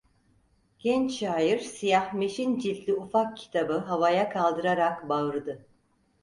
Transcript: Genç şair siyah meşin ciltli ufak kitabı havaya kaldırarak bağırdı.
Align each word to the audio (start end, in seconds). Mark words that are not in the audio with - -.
Genç 0.79 1.11
şair 1.19 1.59
siyah 1.59 2.13
meşin 2.13 2.59
ciltli 2.59 2.93
ufak 2.93 3.37
kitabı 3.37 3.77
havaya 3.77 4.29
kaldırarak 4.29 5.09
bağırdı. 5.09 5.65